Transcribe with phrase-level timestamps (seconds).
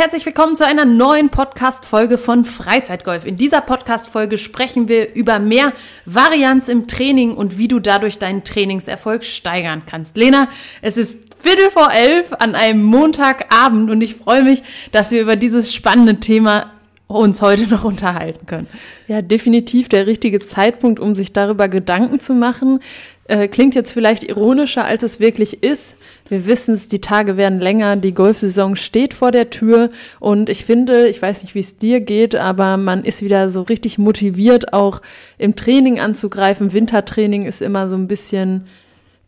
[0.00, 3.26] herzlich willkommen zu einer neuen Podcast-Folge von Freizeitgolf.
[3.26, 5.74] In dieser Podcast-Folge sprechen wir über mehr
[6.06, 10.16] Varianz im Training und wie du dadurch deinen Trainingserfolg steigern kannst.
[10.16, 10.48] Lena,
[10.80, 15.36] es ist Viertel vor elf an einem Montagabend und ich freue mich, dass wir über
[15.36, 16.72] dieses spannende Thema
[17.18, 18.66] uns heute noch unterhalten können.
[19.08, 22.80] Ja, definitiv der richtige Zeitpunkt, um sich darüber Gedanken zu machen.
[23.24, 25.96] Äh, klingt jetzt vielleicht ironischer, als es wirklich ist.
[26.28, 30.64] Wir wissen es, die Tage werden länger, die Golfsaison steht vor der Tür und ich
[30.64, 34.72] finde, ich weiß nicht, wie es dir geht, aber man ist wieder so richtig motiviert,
[34.72, 35.00] auch
[35.38, 36.72] im Training anzugreifen.
[36.72, 38.66] Wintertraining ist immer so ein bisschen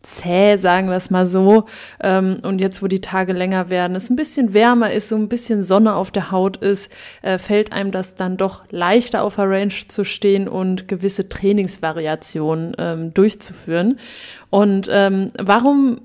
[0.03, 1.65] zäh, sagen wir es mal so.
[2.01, 5.29] Ähm, und jetzt, wo die Tage länger werden, es ein bisschen wärmer ist, so ein
[5.29, 9.49] bisschen Sonne auf der Haut ist, äh, fällt einem das dann doch leichter auf der
[9.49, 13.97] Range zu stehen und gewisse Trainingsvariationen ähm, durchzuführen.
[14.49, 16.01] Und ähm, warum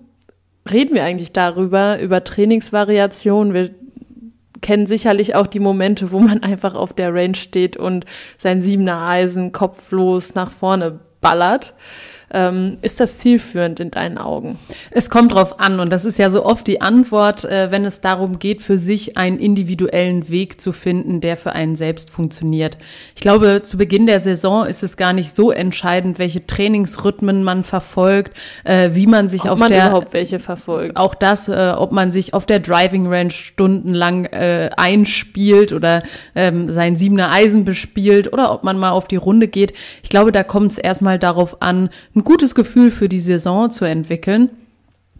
[0.70, 3.52] reden wir eigentlich darüber, über Trainingsvariationen?
[3.52, 3.70] Wir
[4.60, 8.06] kennen sicherlich auch die Momente, wo man einfach auf der Range steht und
[8.38, 11.74] sein siebener Eisen kopflos nach vorne ballert.
[12.30, 14.58] Ähm, ist das zielführend in deinen Augen?
[14.90, 18.00] Es kommt drauf an und das ist ja so oft die Antwort, äh, wenn es
[18.00, 22.76] darum geht, für sich einen individuellen Weg zu finden, der für einen selbst funktioniert.
[23.14, 27.64] Ich glaube, zu Beginn der Saison ist es gar nicht so entscheidend, welche Trainingsrhythmen man
[27.64, 30.96] verfolgt, äh, wie man sich ob auf man der überhaupt welche verfolgt.
[30.96, 36.02] Auch das, äh, ob man sich auf der Driving Range stundenlang äh, einspielt oder
[36.34, 39.72] ähm, sein siebener Eisen bespielt oder ob man mal auf die Runde geht.
[40.02, 43.84] Ich glaube, da kommt es erstmal darauf an, ein gutes Gefühl für die Saison zu
[43.84, 44.50] entwickeln.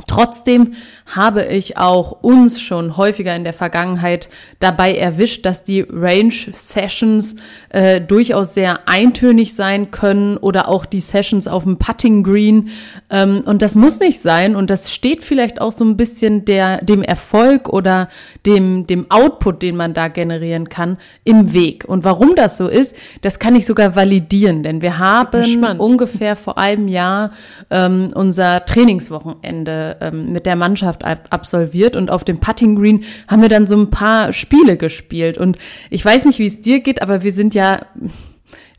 [0.06, 0.74] Trotzdem
[1.06, 4.28] habe ich auch uns schon häufiger in der Vergangenheit
[4.60, 7.34] dabei erwischt, dass die Range Sessions
[7.70, 12.70] äh, durchaus sehr eintönig sein können oder auch die Sessions auf dem Putting Green.
[13.10, 16.82] Ähm, und das muss nicht sein und das steht vielleicht auch so ein bisschen der,
[16.84, 18.08] dem Erfolg oder
[18.46, 21.84] dem, dem Output, den man da generieren kann, im Weg.
[21.86, 26.56] Und warum das so ist, das kann ich sogar validieren, denn wir haben ungefähr vor
[26.56, 27.31] einem Jahr
[27.70, 33.43] ähm, unser Trainingswochenende ähm, mit der Mannschaft ab absolviert und auf dem Putting Green haben
[33.43, 35.38] wir dann so ein paar Spiele gespielt.
[35.38, 35.59] Und
[35.91, 37.81] ich weiß nicht, wie es dir geht, aber wir sind ja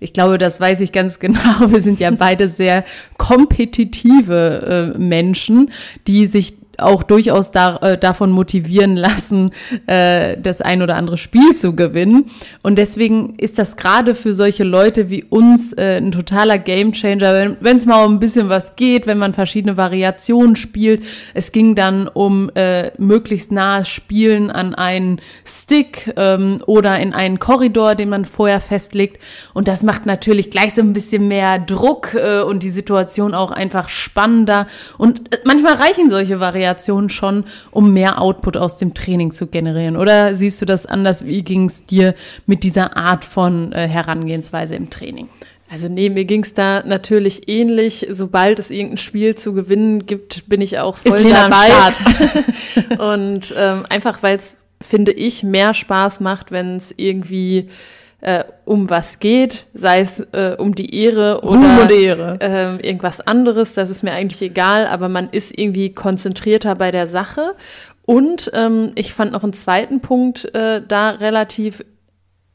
[0.01, 1.69] ich glaube, das weiß ich ganz genau.
[1.71, 2.83] Wir sind ja beide sehr
[3.17, 5.71] kompetitive äh, Menschen,
[6.07, 9.51] die sich auch durchaus da, äh, davon motivieren lassen,
[9.87, 12.25] äh, das ein oder andere Spiel zu gewinnen.
[12.61, 17.77] Und deswegen ist das gerade für solche Leute wie uns äh, ein totaler Gamechanger, wenn
[17.77, 21.03] es mal um ein bisschen was geht, wenn man verschiedene Variationen spielt.
[21.33, 27.39] Es ging dann um äh, möglichst nahes Spielen an einen Stick ähm, oder in einen
[27.39, 29.21] Korridor, den man vorher festlegt.
[29.53, 33.51] Und das macht natürlich gleich so ein bisschen mehr Druck äh, und die Situation auch
[33.51, 34.67] einfach spannender.
[34.97, 39.47] Und äh, manchmal reichen solche Variationen Variation schon, um mehr Output aus dem Training zu
[39.47, 39.97] generieren?
[39.97, 41.25] Oder siehst du das anders?
[41.25, 42.15] Wie ging es dir
[42.45, 45.29] mit dieser Art von äh, Herangehensweise im Training?
[45.71, 48.07] Also nee, mir ging es da natürlich ähnlich.
[48.09, 51.69] Sobald es irgendein Spiel zu gewinnen gibt, bin ich auch voll Ist dabei.
[53.13, 57.69] Und ähm, einfach, weil es, finde ich, mehr Spaß macht, wenn es irgendwie
[58.21, 62.37] äh, um was geht, sei es äh, um die Ehre oder um Ehre.
[62.41, 67.07] Äh, irgendwas anderes, das ist mir eigentlich egal, aber man ist irgendwie konzentrierter bei der
[67.07, 67.55] Sache.
[68.05, 71.83] Und ähm, ich fand noch einen zweiten Punkt äh, da relativ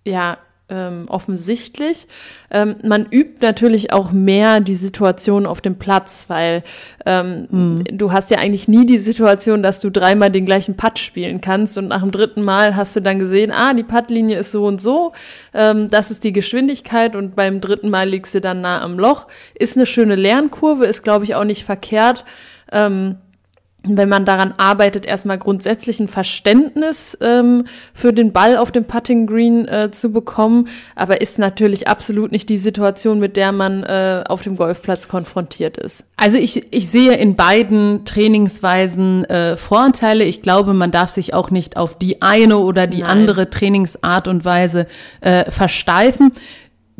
[0.04, 0.38] ja
[0.74, 2.08] ähm, offensichtlich.
[2.50, 6.64] Ähm, man übt natürlich auch mehr die Situation auf dem Platz, weil
[7.06, 7.84] ähm, mhm.
[7.96, 11.78] du hast ja eigentlich nie die Situation, dass du dreimal den gleichen Putt spielen kannst
[11.78, 14.80] und nach dem dritten Mal hast du dann gesehen, ah, die Puttlinie ist so und
[14.80, 15.12] so,
[15.52, 19.28] ähm, das ist die Geschwindigkeit und beim dritten Mal liegst du dann nah am Loch.
[19.54, 22.24] Ist eine schöne Lernkurve, ist glaube ich auch nicht verkehrt.
[22.72, 23.16] Ähm,
[23.84, 29.26] wenn man daran arbeitet, erstmal grundsätzlich ein Verständnis ähm, für den Ball auf dem Putting
[29.26, 34.24] Green äh, zu bekommen, aber ist natürlich absolut nicht die Situation, mit der man äh,
[34.26, 36.04] auf dem Golfplatz konfrontiert ist.
[36.16, 40.24] Also ich, ich sehe in beiden Trainingsweisen äh, Vorteile.
[40.24, 43.10] Ich glaube, man darf sich auch nicht auf die eine oder die Nein.
[43.10, 44.86] andere Trainingsart und Weise
[45.20, 46.32] äh, versteifen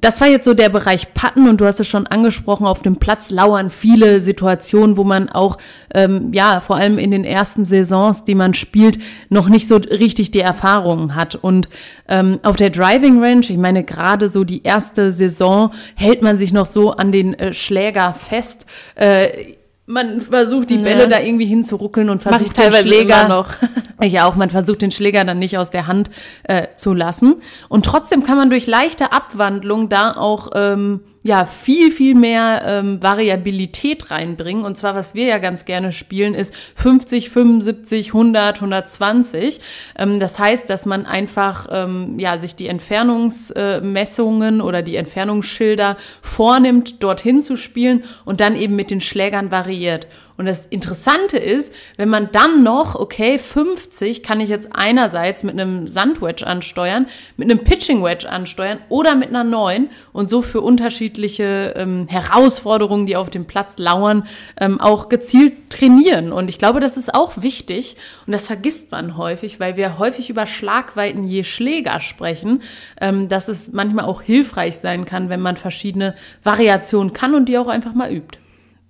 [0.05, 2.97] das war jetzt so der Bereich Patten und du hast es schon angesprochen, auf dem
[2.97, 5.57] Platz lauern viele Situationen, wo man auch,
[5.95, 8.99] ähm, ja, vor allem in den ersten Saisons, die man spielt,
[9.31, 11.37] noch nicht so richtig die Erfahrungen hat.
[11.37, 11.71] Und
[12.07, 16.53] ähm, auf der Driving Range, ich meine, gerade so die erste Saison hält man sich
[16.53, 18.67] noch so an den äh, Schläger fest.
[18.97, 19.55] Äh,
[19.87, 21.07] man versucht die Bälle ja.
[21.07, 23.49] da irgendwie hinzuruckeln und versucht den Schläger noch.
[24.01, 26.11] ich auch, man versucht den Schläger dann nicht aus der Hand
[26.45, 27.37] äh, zu lassen.
[27.69, 33.03] Und trotzdem kann man durch leichte Abwandlung da auch ähm, ja viel, viel mehr ähm,
[33.03, 34.63] Variabilität reinbringen.
[34.63, 39.59] Und zwar, was wir ja ganz gerne spielen, ist 50, 75, 100, 120.
[39.99, 45.97] Ähm, das heißt, dass man einfach ähm, ja, sich die Entfernungsmessungen äh, oder die Entfernungsschilder
[46.21, 50.07] vornimmt, dorthin zu spielen und dann eben mit den Schlägern variiert.
[50.37, 55.59] Und das Interessante ist, wenn man dann noch, okay, 50 kann ich jetzt einerseits mit
[55.59, 60.61] einem Sandwedge ansteuern, mit einem Pitching Wedge ansteuern oder mit einer 9 und so für
[60.61, 64.27] unterschiedliche ähm, Herausforderungen, die auf dem Platz lauern,
[64.61, 66.33] ähm, auch gezielt trainieren.
[66.33, 67.97] Und ich glaube, das ist auch wichtig
[68.27, 72.63] und das vergisst man häufig, weil wir häufig über Schlagweiten je Schläger sprechen,
[73.01, 77.57] ähm, dass es manchmal auch hilfreich sein kann, wenn man verschiedene Variationen kann und die
[77.57, 78.39] auch einfach mal übt.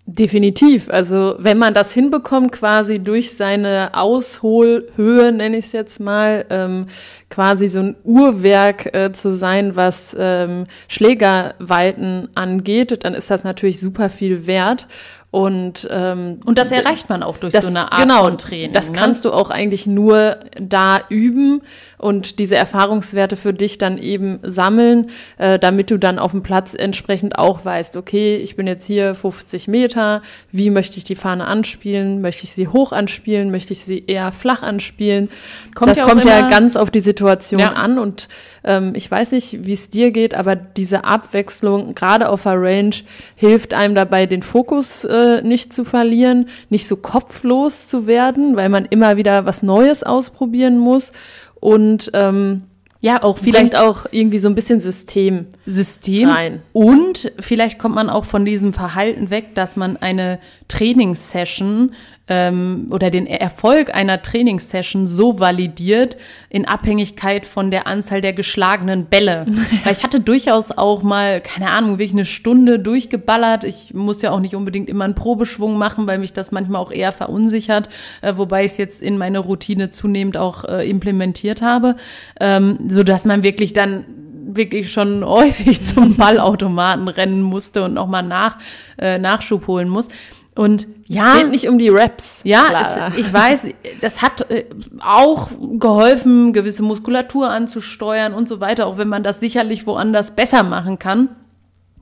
[0.07, 0.91] Definitiv.
[0.91, 6.89] Also wenn man das hinbekommt, quasi durch seine Ausholhöhe, nenne ich es jetzt mal, ähm,
[7.31, 13.81] quasi so ein Uhrwerk äh, zu sein, was ähm, Schlägerweiten angeht, dann ist das natürlich
[13.81, 14.89] super viel wert.
[15.35, 18.73] Und, ähm, und das erreicht man auch durch das, so eine Art genau, von Training.
[18.73, 18.97] Das ne?
[18.97, 21.63] kannst du auch eigentlich nur da üben
[21.99, 26.73] und diese Erfahrungswerte für dich dann eben sammeln, äh, damit du dann auf dem Platz
[26.73, 30.23] entsprechend auch weißt, okay, ich bin jetzt hier 50 Meter,
[30.53, 32.21] wie möchte ich die Fahne anspielen?
[32.21, 33.51] Möchte ich sie hoch anspielen?
[33.51, 35.31] Möchte ich sie eher flach anspielen?
[35.75, 37.73] Kommt das ja kommt ja ganz auf die Situation ja.
[37.73, 38.29] an und
[38.63, 42.95] ähm, ich weiß nicht, wie es dir geht, aber diese Abwechslung, gerade auf der Range,
[43.35, 48.69] hilft einem dabei, den Fokus äh, nicht zu verlieren, nicht so kopflos zu werden, weil
[48.69, 51.13] man immer wieder was Neues ausprobieren muss
[51.61, 52.63] und ähm,
[53.05, 55.45] ja, auch vielleicht auch irgendwie so ein bisschen System.
[55.67, 56.31] System.
[56.31, 56.63] Rein.
[56.73, 60.39] Und vielleicht kommt man auch von diesem Verhalten weg, dass man eine
[60.69, 61.93] Trainingssession
[62.27, 66.17] ähm, oder den Erfolg einer Trainingssession so validiert
[66.49, 69.45] in Abhängigkeit von der Anzahl der geschlagenen Bälle.
[69.85, 73.65] Weil ich hatte durchaus auch mal, keine Ahnung, wirklich eine Stunde durchgeballert.
[73.65, 76.93] Ich muss ja auch nicht unbedingt immer einen Probeschwung machen, weil mich das manchmal auch
[76.93, 77.89] eher verunsichert,
[78.23, 81.97] äh, wobei ich es jetzt in meine Routine zunehmend auch äh, implementiert habe,
[82.41, 84.05] ähm, so dass man wirklich dann
[84.47, 88.59] wirklich schon häufig zum Ballautomaten rennen musste und nochmal nach,
[88.99, 90.09] äh, Nachschub holen muss.
[90.55, 92.41] Und ja, es geht nicht um die Raps.
[92.45, 93.69] Ja, es, ich weiß,
[94.01, 94.67] das hat äh,
[95.01, 95.49] auch
[95.79, 100.99] geholfen, gewisse Muskulatur anzusteuern und so weiter, auch wenn man das sicherlich woanders besser machen
[100.99, 101.31] kann.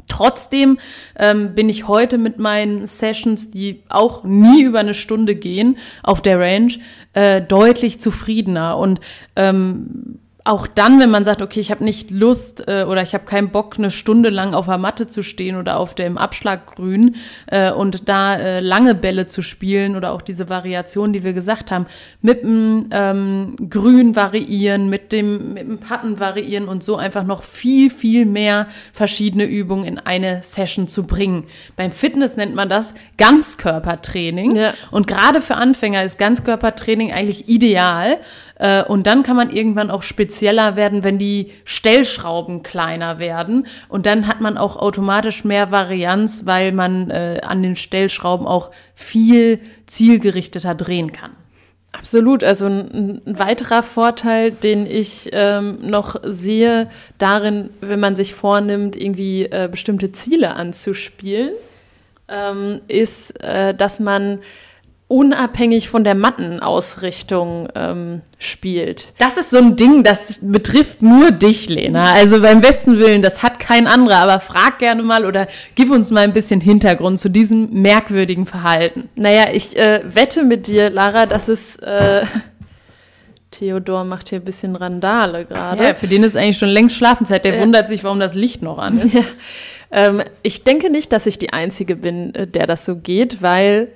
[0.08, 0.78] Trotzdem
[1.16, 6.20] ähm, bin ich heute mit meinen Sessions, die auch nie über eine Stunde gehen, auf
[6.20, 6.72] der Range,
[7.14, 8.76] äh, deutlich zufriedener.
[8.76, 9.00] Und
[9.37, 13.25] ähm, auch dann, wenn man sagt, okay, ich habe nicht Lust äh, oder ich habe
[13.25, 17.15] keinen Bock, eine Stunde lang auf der Matte zu stehen oder auf dem Abschlaggrün
[17.47, 21.71] äh, und da äh, lange Bälle zu spielen oder auch diese Variation, die wir gesagt
[21.71, 21.87] haben,
[22.23, 27.45] mit dem ähm, Grün variieren, mit dem, mit dem Patten variieren und so einfach noch
[27.45, 31.45] viel, viel mehr verschiedene Übungen in eine Session zu bringen.
[31.77, 34.56] Beim Fitness nennt man das Ganzkörpertraining.
[34.56, 34.75] Ja.
[34.91, 38.19] Und gerade für Anfänger ist Ganzkörpertraining eigentlich ideal.
[38.62, 43.67] Äh, und dann kann man irgendwann auch spezieller werden, wenn die Stellschrauben kleiner werden.
[43.88, 48.70] Und dann hat man auch automatisch mehr Varianz, weil man äh, an den Stellschrauben auch
[48.94, 51.32] viel zielgerichteter drehen kann.
[51.91, 52.44] Absolut.
[52.44, 56.88] Also ein, ein, weiterer Vorteil, den ich ähm, noch sehe,
[57.19, 61.50] darin, wenn man sich vornimmt, irgendwie äh, bestimmte Ziele anzuspielen,
[62.29, 64.38] ähm, ist, äh, dass man
[65.12, 69.09] unabhängig von der Mattenausrichtung ähm, spielt.
[69.19, 72.14] Das ist so ein Ding, das betrifft nur dich, Lena.
[72.14, 74.21] Also beim besten Willen, das hat kein anderer.
[74.21, 79.11] Aber frag gerne mal oder gib uns mal ein bisschen Hintergrund zu diesem merkwürdigen Verhalten.
[79.14, 82.25] Naja, ich äh, wette mit dir, Lara, dass es äh,
[83.50, 85.85] Theodor macht hier ein bisschen Randale gerade.
[85.85, 87.45] Ja, für den ist eigentlich schon längst Schlafenszeit.
[87.45, 87.61] Der ja.
[87.61, 89.14] wundert sich, warum das Licht noch an ist.
[89.23, 89.25] Ja.
[89.95, 93.88] Ähm, ich denke nicht, dass ich die Einzige bin, äh, der das so geht, weil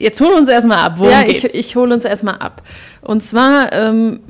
[0.00, 0.94] Jetzt holen wir uns erstmal ab.
[0.96, 1.44] Worum ja, geht's?
[1.44, 2.62] ich, ich hole uns erstmal ab.
[3.02, 4.20] Und zwar, ähm,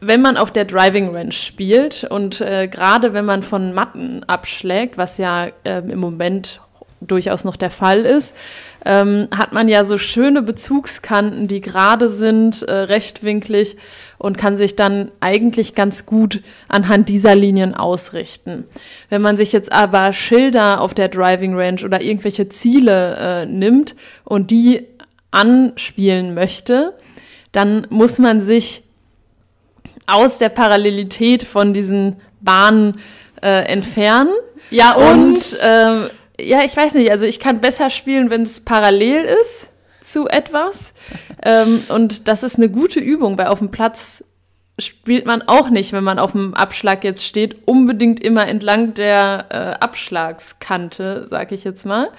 [0.00, 4.96] wenn man auf der Driving Range spielt und äh, gerade wenn man von Matten abschlägt,
[4.96, 6.62] was ja äh, im Moment
[7.00, 8.34] durchaus noch der Fall ist,
[8.84, 13.76] ähm, hat man ja so schöne Bezugskanten, die gerade sind, äh, rechtwinklig
[14.18, 18.64] und kann sich dann eigentlich ganz gut anhand dieser Linien ausrichten.
[19.10, 23.94] Wenn man sich jetzt aber Schilder auf der Driving Range oder irgendwelche Ziele äh, nimmt
[24.24, 24.86] und die
[25.30, 26.94] anspielen möchte,
[27.52, 28.82] dann muss man sich
[30.06, 32.98] aus der Parallelität von diesen Bahnen
[33.42, 34.32] äh, entfernen.
[34.70, 36.08] Ja, und, und äh,
[36.40, 40.92] ja, ich weiß nicht, also ich kann besser spielen, wenn es parallel ist zu etwas.
[41.42, 44.24] ähm, und das ist eine gute Übung, weil auf dem Platz
[44.78, 49.46] spielt man auch nicht, wenn man auf dem Abschlag jetzt steht, unbedingt immer entlang der
[49.50, 52.10] äh, Abschlagskante, sag ich jetzt mal.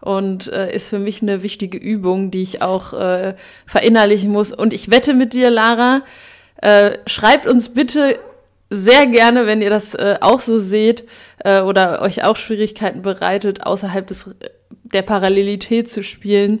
[0.00, 3.34] Und äh, ist für mich eine wichtige Übung, die ich auch äh,
[3.66, 4.50] verinnerlichen muss.
[4.52, 6.02] Und ich wette mit dir, Lara,
[6.62, 8.18] äh, schreibt uns bitte
[8.70, 11.04] sehr gerne, wenn ihr das äh, auch so seht
[11.44, 14.34] äh, oder euch auch Schwierigkeiten bereitet, außerhalb des,
[14.84, 16.60] der Parallelität zu spielen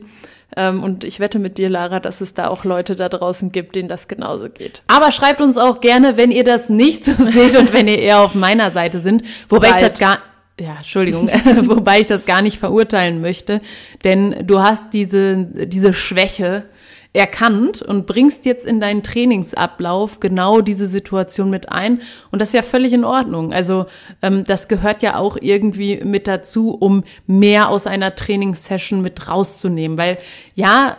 [0.56, 3.76] ähm, und ich wette mit dir, Lara, dass es da auch Leute da draußen gibt,
[3.76, 4.82] denen das genauso geht.
[4.88, 8.20] Aber schreibt uns auch gerne, wenn ihr das nicht so seht und wenn ihr eher
[8.20, 9.76] auf meiner Seite sind, wobei Breit.
[9.76, 10.18] ich das gar
[10.60, 11.28] ja, Entschuldigung,
[11.68, 13.62] wobei ich das gar nicht verurteilen möchte,
[14.04, 16.64] denn du hast diese, diese Schwäche,
[17.12, 22.02] erkannt und bringst jetzt in deinen Trainingsablauf genau diese Situation mit ein.
[22.30, 23.52] Und das ist ja völlig in Ordnung.
[23.52, 23.86] Also
[24.22, 29.98] ähm, das gehört ja auch irgendwie mit dazu, um mehr aus einer Trainingssession mit rauszunehmen.
[29.98, 30.18] Weil
[30.54, 30.98] ja,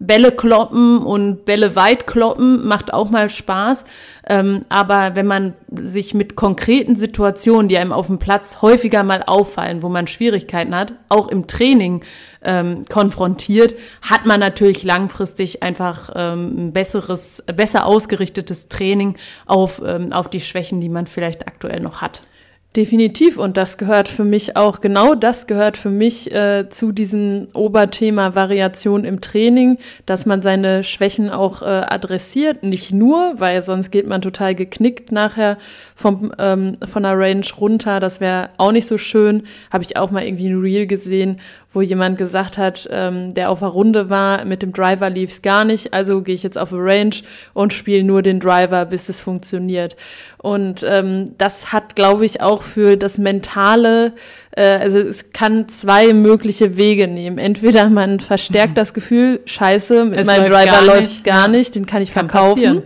[0.00, 3.84] Bälle kloppen und Bälle weit kloppen macht auch mal Spaß.
[4.28, 9.24] Ähm, aber wenn man sich mit konkreten Situationen, die einem auf dem Platz häufiger mal
[9.26, 12.02] auffallen, wo man Schwierigkeiten hat, auch im Training
[12.42, 20.12] ähm, konfrontiert, hat man natürlich langfristig einfach ähm, ein besseres, besser ausgerichtetes Training auf, ähm,
[20.12, 22.22] auf die Schwächen, die man vielleicht aktuell noch hat.
[22.76, 23.38] Definitiv.
[23.38, 28.34] Und das gehört für mich auch, genau das gehört für mich äh, zu diesem Oberthema
[28.34, 32.62] Variation im Training, dass man seine Schwächen auch äh, adressiert.
[32.62, 35.56] Nicht nur, weil sonst geht man total geknickt nachher
[35.96, 38.00] vom, ähm, von der Range runter.
[38.00, 39.44] Das wäre auch nicht so schön.
[39.72, 41.40] Habe ich auch mal irgendwie ein Reel gesehen,
[41.74, 45.64] wo jemand gesagt hat, ähm, der auf der Runde war, mit dem Driver lief's gar
[45.64, 47.14] nicht, also gehe ich jetzt auf eine Range
[47.52, 49.94] und spiele nur den Driver, bis es funktioniert.
[50.38, 54.12] Und ähm, das hat, glaube ich, auch für das Mentale,
[54.52, 57.36] äh, also es kann zwei mögliche Wege nehmen.
[57.36, 61.84] Entweder man verstärkt das Gefühl, scheiße, mit es meinem läuft Driver läuft's gar nicht, den
[61.84, 62.62] kann ich kann verkaufen.
[62.62, 62.82] Passieren.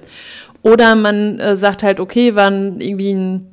[0.62, 3.52] Oder man äh, sagt halt, okay, wann irgendwie ein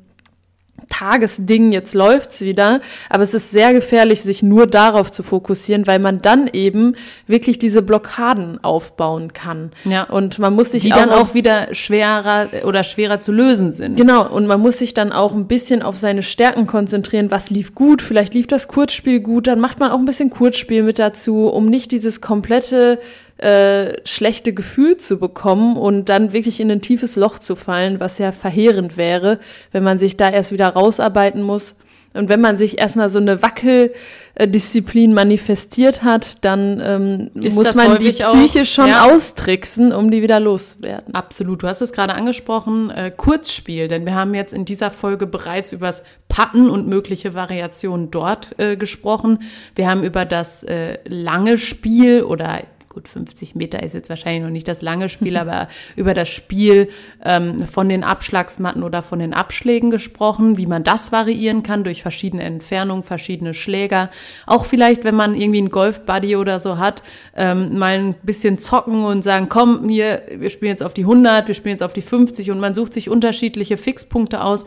[0.88, 2.80] Tagesding, jetzt läuft's wieder.
[3.08, 6.96] Aber es ist sehr gefährlich, sich nur darauf zu fokussieren, weil man dann eben
[7.26, 9.72] wirklich diese Blockaden aufbauen kann.
[9.84, 10.04] Ja.
[10.04, 13.96] Und man muss sich die auch dann auch wieder schwerer oder schwerer zu lösen sind.
[13.96, 14.28] Genau.
[14.28, 17.30] Und man muss sich dann auch ein bisschen auf seine Stärken konzentrieren.
[17.30, 18.02] Was lief gut?
[18.02, 19.46] Vielleicht lief das Kurzspiel gut.
[19.46, 22.98] Dann macht man auch ein bisschen Kurzspiel mit dazu, um nicht dieses komplette
[23.40, 28.18] äh, schlechte Gefühl zu bekommen und dann wirklich in ein tiefes Loch zu fallen, was
[28.18, 29.38] ja verheerend wäre,
[29.72, 31.74] wenn man sich da erst wieder rausarbeiten muss.
[32.12, 38.10] Und wenn man sich erstmal so eine Wackeldisziplin manifestiert hat, dann ähm, muss man die
[38.10, 39.04] Psyche auch, schon ja.
[39.04, 41.14] austricksen, um die wieder loswerden.
[41.14, 41.62] Absolut.
[41.62, 45.72] Du hast es gerade angesprochen, äh, Kurzspiel, denn wir haben jetzt in dieser Folge bereits
[45.72, 49.38] übers Patten und mögliche Variationen dort äh, gesprochen.
[49.76, 54.50] Wir haben über das äh, lange Spiel oder gut, 50 Meter ist jetzt wahrscheinlich noch
[54.50, 56.88] nicht das lange Spiel, aber über das Spiel
[57.24, 62.02] ähm, von den Abschlagsmatten oder von den Abschlägen gesprochen, wie man das variieren kann durch
[62.02, 64.10] verschiedene Entfernungen, verschiedene Schläger.
[64.44, 67.02] Auch vielleicht, wenn man irgendwie einen Golf-Buddy oder so hat,
[67.36, 71.46] ähm, mal ein bisschen zocken und sagen, komm, hier, wir spielen jetzt auf die 100,
[71.46, 74.64] wir spielen jetzt auf die 50 und man sucht sich unterschiedliche Fixpunkte aus.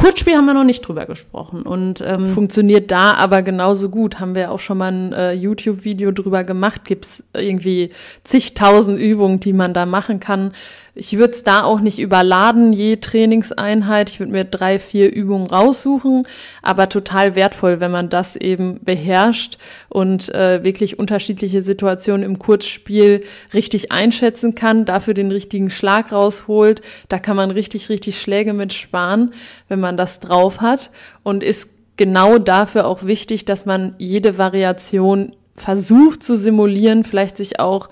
[0.00, 1.60] Kurzspiel haben wir noch nicht drüber gesprochen.
[1.60, 4.18] Und ähm, funktioniert da aber genauso gut.
[4.18, 6.86] Haben wir auch schon mal ein äh, YouTube-Video drüber gemacht.
[6.86, 7.90] Gibt's irgendwie
[8.24, 10.52] zigtausend Übungen, die man da machen kann.
[10.94, 14.10] Ich würde es da auch nicht überladen, je Trainingseinheit.
[14.10, 16.26] Ich würde mir drei, vier Übungen raussuchen,
[16.62, 19.56] aber total wertvoll, wenn man das eben beherrscht
[19.88, 23.22] und äh, wirklich unterschiedliche Situationen im Kurzspiel
[23.54, 26.82] richtig einschätzen kann, dafür den richtigen Schlag rausholt.
[27.08, 29.32] Da kann man richtig, richtig Schläge mit sparen,
[29.68, 30.90] wenn man das drauf hat
[31.22, 37.60] und ist genau dafür auch wichtig, dass man jede Variation versucht zu simulieren, vielleicht sich
[37.60, 37.90] auch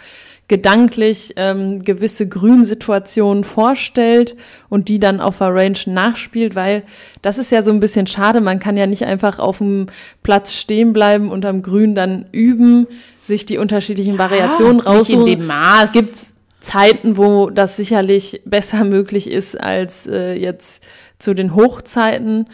[0.48, 4.34] gedanklich ähm, gewisse Grünsituationen vorstellt
[4.70, 6.84] und die dann auf der Range nachspielt, weil
[7.20, 8.40] das ist ja so ein bisschen schade.
[8.40, 9.88] Man kann ja nicht einfach auf dem
[10.22, 12.86] Platz stehen bleiben und am Grün dann üben,
[13.20, 15.24] sich die unterschiedlichen ja, Variationen raussuchen.
[15.24, 15.92] Nicht in dem Maß.
[15.92, 20.82] Gibt's Zeiten, wo das sicherlich besser möglich ist als äh, jetzt
[21.18, 22.48] zu den Hochzeiten.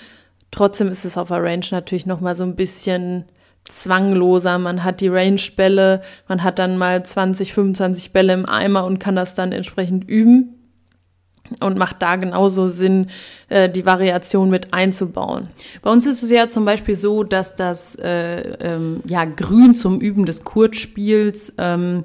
[0.50, 3.24] Trotzdem ist es auf der Range natürlich noch mal so ein bisschen
[3.64, 4.58] zwangloser.
[4.58, 9.16] Man hat die Range-Bälle, man hat dann mal 20, 25 Bälle im Eimer und kann
[9.16, 10.54] das dann entsprechend üben
[11.60, 13.08] und macht da genauso Sinn,
[13.48, 15.48] äh, die Variation mit einzubauen.
[15.82, 20.00] Bei uns ist es ja zum Beispiel so, dass das äh, ähm, ja, Grün zum
[20.00, 22.04] Üben des Kurzspiels ähm,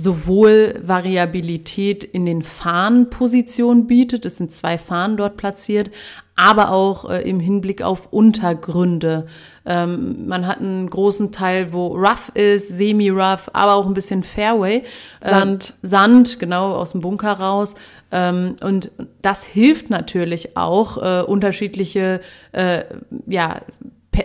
[0.00, 5.90] sowohl Variabilität in den Fahnenpositionen bietet, es sind zwei Fahnen dort platziert,
[6.36, 9.26] aber auch äh, im Hinblick auf Untergründe.
[9.66, 14.84] Ähm, man hat einen großen Teil, wo rough ist, semi-rough, aber auch ein bisschen Fairway.
[15.20, 15.74] Sand.
[15.82, 17.74] Ähm, Sand, genau, aus dem Bunker raus.
[18.10, 18.90] Ähm, und
[19.20, 22.84] das hilft natürlich auch, äh, unterschiedliche äh,
[23.26, 23.60] ja,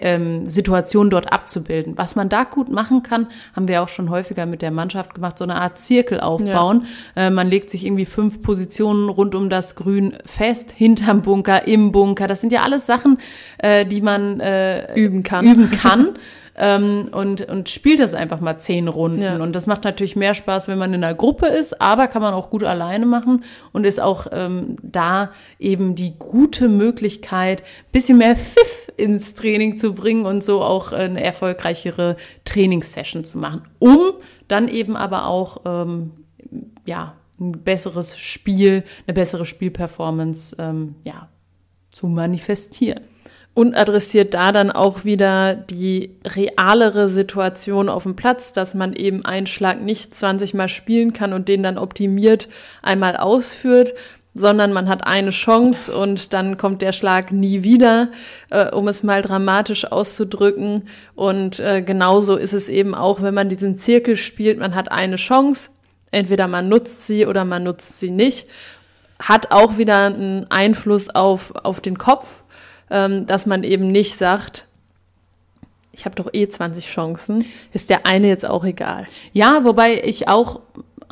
[0.02, 1.98] ähm, Situation dort abzubilden.
[1.98, 5.38] Was man da gut machen kann, haben wir auch schon häufiger mit der Mannschaft gemacht,
[5.38, 6.86] so eine Art Zirkel aufbauen.
[7.16, 7.28] Ja.
[7.28, 11.92] Äh, man legt sich irgendwie fünf Positionen rund um das Grün fest, hinterm Bunker, im
[11.92, 12.28] Bunker.
[12.28, 13.18] Das sind ja alles Sachen,
[13.58, 15.46] äh, die man äh, üben kann.
[15.46, 16.10] Üben kann.
[16.58, 19.22] ähm, und, und spielt das einfach mal zehn Runden.
[19.22, 19.38] Ja.
[19.42, 22.34] Und das macht natürlich mehr Spaß, wenn man in einer Gruppe ist, aber kann man
[22.34, 23.44] auch gut alleine machen
[23.74, 29.94] und ist auch ähm, da eben die gute Möglichkeit, bisschen mehr Pfiff ins Training zu
[29.94, 34.14] bringen und so auch eine erfolgreichere Trainingssession zu machen, um
[34.48, 36.12] dann eben aber auch ähm,
[36.86, 41.28] ja ein besseres Spiel, eine bessere Spielperformance ähm, ja,
[41.90, 43.02] zu manifestieren
[43.56, 49.24] und adressiert da dann auch wieder die realere Situation auf dem Platz, dass man eben
[49.24, 52.50] einen Schlag nicht 20 Mal spielen kann und den dann optimiert
[52.84, 53.94] einmal ausführt,
[54.34, 58.10] sondern man hat eine Chance und dann kommt der Schlag nie wieder,
[58.50, 60.90] äh, um es mal dramatisch auszudrücken.
[61.16, 65.16] Und äh, genauso ist es eben auch, wenn man diesen Zirkel spielt, man hat eine
[65.16, 65.70] Chance,
[66.12, 68.48] entweder man nutzt sie oder man nutzt sie nicht,
[69.18, 72.44] hat auch wieder einen Einfluss auf, auf den Kopf
[72.90, 74.66] ähm, dass man eben nicht sagt,
[75.92, 79.08] ich habe doch eh 20 Chancen, ist der eine jetzt auch egal.
[79.32, 80.60] Ja, wobei ich auch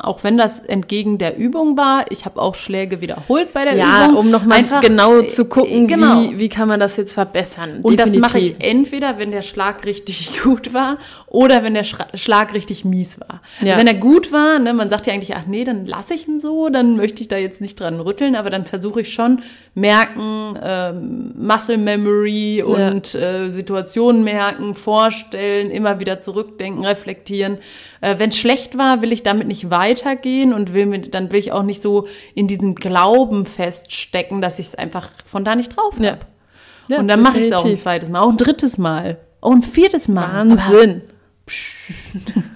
[0.04, 2.04] auch wenn das entgegen der Übung war.
[2.10, 4.18] Ich habe auch Schläge wiederholt bei der ja, Übung.
[4.18, 6.22] um nochmal genau zu gucken, genau.
[6.22, 7.80] Wie, wie kann man das jetzt verbessern.
[7.82, 8.22] Und Definitiv.
[8.22, 12.84] das mache ich entweder, wenn der Schlag richtig gut war oder wenn der Schlag richtig
[12.84, 13.40] mies war.
[13.58, 13.74] Also ja.
[13.74, 16.28] Also wenn er gut war, ne, man sagt ja eigentlich, ach nee, dann lasse ich
[16.28, 19.40] ihn so, dann möchte ich da jetzt nicht dran rütteln, aber dann versuche ich schon
[19.74, 23.44] merken, ähm, Muscle Memory und ja.
[23.46, 27.58] äh, Situationen merken, vorstellen, immer wieder zurückdenken, reflektieren.
[28.00, 31.30] Äh, wenn es schlecht war, will ich damit nicht weiter weitergehen und will mir, dann
[31.32, 35.54] will ich auch nicht so in diesem Glauben feststecken, dass ich es einfach von da
[35.56, 36.04] nicht drauf habe.
[36.04, 36.18] Ja.
[36.88, 39.52] Ja, und dann mache ich es auch ein zweites Mal, auch ein drittes Mal, auch
[39.52, 40.50] ein viertes Mal.
[40.50, 41.02] Wahnsinn.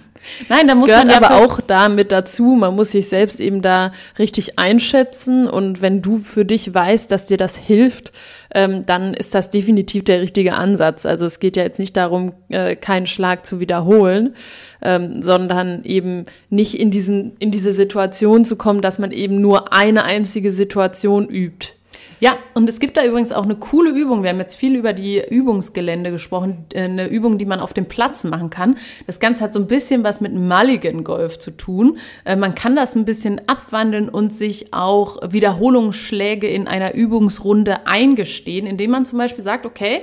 [0.48, 2.56] Nein, da muss Gehört man aber auch da mit dazu.
[2.58, 5.48] Man muss sich selbst eben da richtig einschätzen.
[5.48, 8.12] Und wenn du für dich weißt, dass dir das hilft,
[8.54, 11.06] ähm, dann ist das definitiv der richtige Ansatz.
[11.06, 14.34] Also es geht ja jetzt nicht darum, äh, keinen Schlag zu wiederholen,
[14.82, 19.72] ähm, sondern eben nicht in diesen, in diese Situation zu kommen, dass man eben nur
[19.72, 21.77] eine einzige Situation übt.
[22.20, 24.22] Ja, und es gibt da übrigens auch eine coole Übung.
[24.22, 26.66] Wir haben jetzt viel über die Übungsgelände gesprochen.
[26.72, 28.76] Äh, eine Übung, die man auf dem Platz machen kann.
[29.06, 31.98] Das Ganze hat so ein bisschen was mit Mulligan Golf zu tun.
[32.24, 38.66] Äh, man kann das ein bisschen abwandeln und sich auch Wiederholungsschläge in einer Übungsrunde eingestehen,
[38.66, 40.02] indem man zum Beispiel sagt, okay,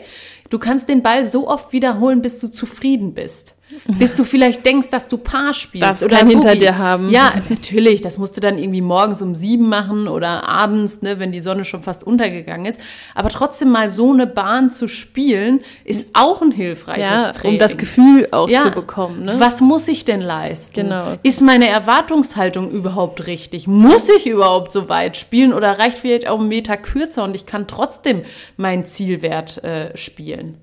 [0.49, 3.55] du kannst den Ball so oft wiederholen, bis du zufrieden bist
[3.88, 7.10] bis du vielleicht denkst, dass du Paar spielst das oder hinter dir haben.
[7.10, 8.01] Ja, natürlich.
[8.01, 11.65] Das musst du dann irgendwie morgens um sieben machen oder abends, ne, wenn die Sonne
[11.65, 12.80] schon fast untergegangen ist.
[13.13, 17.56] Aber trotzdem mal so eine Bahn zu spielen, ist auch ein hilfreiches ja, Training.
[17.56, 19.25] Um das Gefühl auch ja, zu bekommen.
[19.25, 19.36] Ne?
[19.39, 20.75] Was muss ich denn leisten?
[20.75, 21.17] Genau.
[21.23, 23.67] Ist meine Erwartungshaltung überhaupt richtig?
[23.67, 27.45] Muss ich überhaupt so weit spielen oder reicht vielleicht auch ein Meter kürzer und ich
[27.45, 28.23] kann trotzdem
[28.58, 30.58] meinen Zielwert äh, spielen?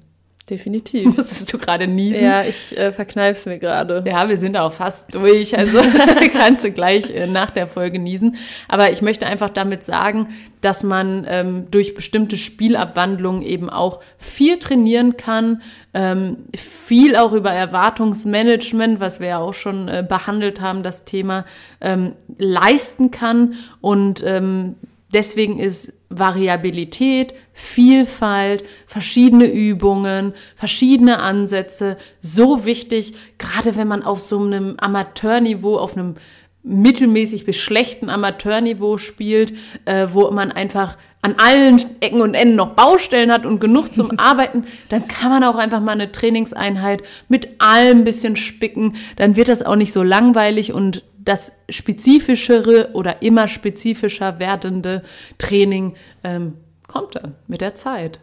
[0.53, 1.05] Definitiv.
[1.17, 2.25] Musstest du gerade niesen?
[2.25, 4.05] Ja, ich äh, verkneif's mir gerade.
[4.07, 5.57] Ja, wir sind auch fast durch.
[5.57, 5.79] Also
[6.38, 8.37] kannst du gleich äh, nach der Folge niesen.
[8.69, 10.29] Aber ich möchte einfach damit sagen,
[10.61, 15.62] dass man ähm, durch bestimmte Spielabwandlungen eben auch viel trainieren kann,
[15.95, 21.47] ähm, viel auch über Erwartungsmanagement, was wir ja auch schon äh, behandelt haben, das Thema
[21.81, 23.55] ähm, leisten kann.
[23.81, 24.75] Und ähm,
[25.12, 34.40] deswegen ist Variabilität, Vielfalt, verschiedene Übungen, verschiedene Ansätze so wichtig, gerade wenn man auf so
[34.40, 36.16] einem Amateurniveau, auf einem
[36.62, 39.53] mittelmäßig bis schlechten Amateurniveau spielt,
[39.85, 44.11] äh, wo man einfach an allen Ecken und Enden noch Baustellen hat und genug zum
[44.18, 48.96] Arbeiten, dann kann man auch einfach mal eine Trainingseinheit mit allem ein bisschen spicken.
[49.16, 55.03] Dann wird das auch nicht so langweilig und das spezifischere oder immer spezifischer werdende
[55.39, 56.57] Training ähm,
[56.89, 58.21] kommt dann mit der Zeit.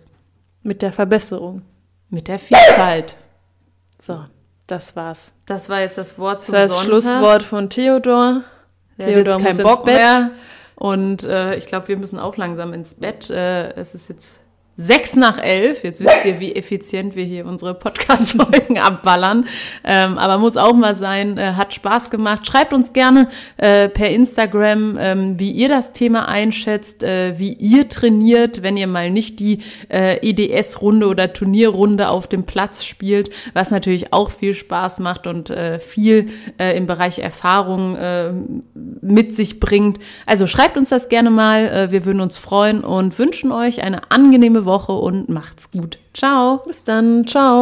[0.61, 1.61] Mit der Verbesserung.
[2.09, 3.15] Mit der Vielfalt.
[4.01, 4.25] So,
[4.67, 5.33] das war's.
[5.45, 8.43] Das war jetzt das Wort zum das, das Schlusswort von Theodor.
[8.97, 10.31] Der Theodor hat jetzt keinen Bock mehr.
[10.75, 13.29] Und äh, ich glaube, wir müssen auch langsam ins Bett.
[13.29, 14.41] Äh, es ist jetzt
[14.79, 15.83] sechs nach elf.
[15.83, 19.45] Jetzt wisst ihr, wie effizient wir hier unsere Podcast-Folgen abballern.
[19.83, 21.37] Ähm, aber muss auch mal sein.
[21.37, 22.47] Äh, hat Spaß gemacht.
[22.47, 27.89] Schreibt uns gerne äh, per Instagram, ähm, wie ihr das Thema einschätzt, äh, wie ihr
[27.89, 29.57] trainiert, wenn ihr mal nicht die
[29.89, 35.49] äh, EDS-Runde oder Turnierrunde auf dem Platz spielt, was natürlich auch viel Spaß macht und
[35.49, 37.97] äh, viel äh, im Bereich Erfahrung
[39.01, 39.99] mit sich bringt.
[40.25, 41.91] Also schreibt uns das gerne mal.
[41.91, 45.99] Wir würden uns freuen und wünschen euch eine angenehme Woche und macht's gut.
[46.13, 46.61] Ciao.
[46.65, 47.27] Bis dann.
[47.27, 47.59] Ciao.